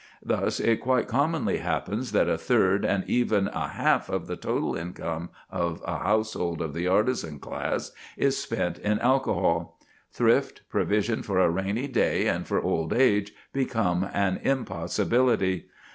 Thus 0.25 0.59
it 0.59 0.77
quite 0.81 1.07
commonly 1.07 1.57
happens 1.57 2.11
that 2.11 2.27
a 2.27 2.35
third 2.35 2.83
and 2.85 3.03
even 3.07 3.49
a 3.49 3.67
half 3.67 4.09
of 4.09 4.25
the 4.25 4.35
total 4.35 4.75
income 4.75 5.29
of 5.51 5.83
a 5.85 5.99
household 5.99 6.59
of 6.59 6.73
the 6.73 6.87
artisan 6.87 7.37
class 7.37 7.91
is 8.17 8.35
spent 8.35 8.79
in 8.79 8.97
alcohol. 8.97 9.79
Thrift, 10.11 10.61
provision 10.69 11.21
for 11.21 11.37
a 11.37 11.51
rainy 11.51 11.87
day 11.87 12.25
and 12.25 12.47
for 12.47 12.59
old 12.59 12.93
age, 12.93 13.35
become 13.53 14.09
an 14.11 14.37
impossibility. 14.37 15.67